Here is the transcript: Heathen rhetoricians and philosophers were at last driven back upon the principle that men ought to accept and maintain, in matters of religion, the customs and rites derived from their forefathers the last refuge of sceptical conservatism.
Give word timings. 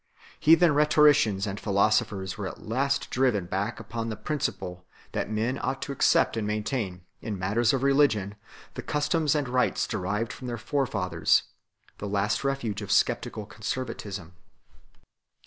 Heathen 0.39 0.73
rhetoricians 0.73 1.45
and 1.45 1.59
philosophers 1.59 2.35
were 2.35 2.47
at 2.47 2.65
last 2.65 3.11
driven 3.11 3.45
back 3.45 3.79
upon 3.79 4.09
the 4.09 4.15
principle 4.15 4.87
that 5.11 5.29
men 5.29 5.59
ought 5.61 5.79
to 5.83 5.91
accept 5.91 6.35
and 6.35 6.47
maintain, 6.47 7.01
in 7.21 7.37
matters 7.37 7.71
of 7.71 7.83
religion, 7.83 8.33
the 8.73 8.81
customs 8.81 9.35
and 9.35 9.47
rites 9.47 9.85
derived 9.85 10.33
from 10.33 10.47
their 10.47 10.57
forefathers 10.57 11.43
the 11.99 12.07
last 12.07 12.43
refuge 12.43 12.81
of 12.81 12.91
sceptical 12.91 13.45
conservatism. 13.45 14.33